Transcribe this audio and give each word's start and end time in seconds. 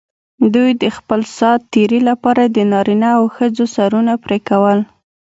دوی 0.53 0.71
د 0.81 0.83
خپل 0.97 1.21
سات 1.37 1.59
تېري 1.73 1.99
لپاره 2.09 2.43
د 2.45 2.57
نارینه 2.71 3.09
او 3.17 3.25
ښځو 3.35 3.65
سرونه 3.75 4.13
پرې 4.23 4.39
کول. 4.49 4.79